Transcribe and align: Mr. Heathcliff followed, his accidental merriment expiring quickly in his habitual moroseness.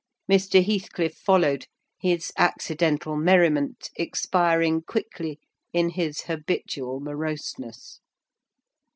Mr. 0.27 0.65
Heathcliff 0.65 1.13
followed, 1.15 1.67
his 1.99 2.33
accidental 2.35 3.15
merriment 3.15 3.91
expiring 3.95 4.81
quickly 4.81 5.39
in 5.73 5.91
his 5.91 6.21
habitual 6.21 6.99
moroseness. 6.99 7.99